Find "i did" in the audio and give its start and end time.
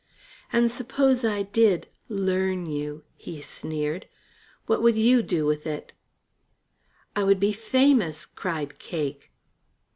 1.23-1.87